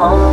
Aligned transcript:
Заполняешь 0.00 0.24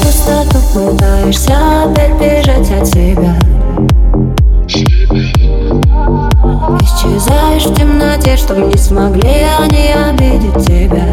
пустоту, 0.00 0.58
пытаешься 0.72 1.56
опять 1.82 2.70
от 2.70 2.86
себя 2.86 3.34
Исчезаешь 6.82 7.64
темноте, 7.76 8.36
чтоб 8.36 8.58
не 8.58 8.78
смогли 8.78 9.44
они 9.58 9.90
обидеть 9.92 10.64
тебя. 10.64 11.12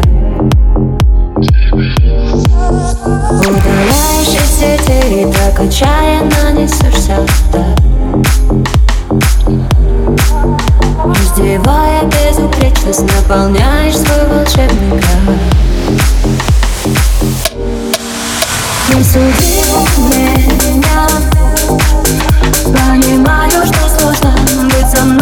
Удаляешь 3.40 4.38
сети 4.48 5.22
и 5.22 5.32
так 5.32 5.58
отчаянно 5.58 6.52
несешься 6.52 7.16
вдаль 7.48 7.79
безупречность, 12.90 13.02
наполняешь 13.02 13.96
свой 13.96 14.26
волшебный 14.26 15.00
край. 15.00 15.38
Не 18.94 19.04
суди 19.04 19.62
меня. 20.08 21.08
Понимаю, 22.64 23.66
что 23.66 23.88
сложно 23.88 24.34
Быть 24.64 24.90
со 24.90 25.04
мной 25.04 25.19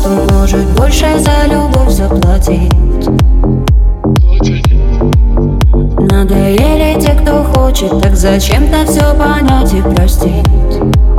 кто 0.00 0.26
может 0.32 0.66
больше 0.70 1.18
за 1.18 1.46
любовь 1.46 1.90
заплатить. 1.90 2.72
Надоели 6.10 6.98
те, 7.00 7.12
кто 7.12 7.44
хочет, 7.44 8.00
так 8.00 8.16
зачем-то 8.16 8.90
все 8.90 9.14
понять 9.14 9.74
и 9.74 9.82
простить 9.82 11.09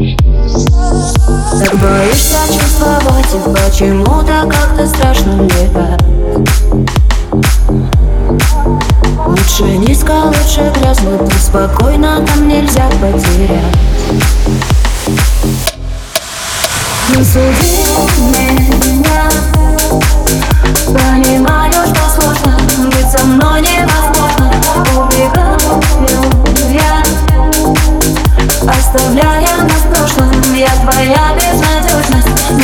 Так 0.00 1.78
боишься 1.78 2.38
чувствовать 2.48 3.34
и 3.34 3.38
почему-то 3.50 4.48
как-то 4.48 4.86
страшно 4.86 5.42
летать 5.42 6.00
Лучше 9.26 9.64
низко, 9.64 10.12
лучше 10.24 10.72
грязно, 10.74 11.18
тут 11.18 11.34
спокойно, 11.34 12.24
там 12.26 12.48
нельзя 12.48 12.88
потерять. 12.98 13.76
Не 17.10 17.22
суди 17.22 17.84
меня. 18.30 19.30
Понимаю, 20.86 21.72
что 21.72 22.22
сложно 22.22 22.58
Быть 22.86 23.10
со 23.10 23.22
мной 23.26 23.60
невозможно. 23.60 24.50
Убегаю 24.96 26.39